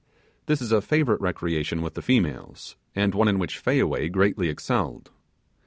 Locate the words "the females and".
1.93-3.13